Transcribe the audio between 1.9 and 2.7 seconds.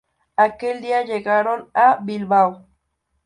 Bilbao.